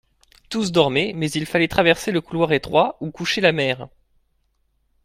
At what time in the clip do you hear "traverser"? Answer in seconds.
1.67-2.11